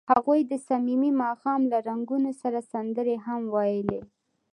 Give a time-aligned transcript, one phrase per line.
[0.11, 3.99] هغوی د صمیمي ماښام له رنګونو سره سندرې هم ویلې.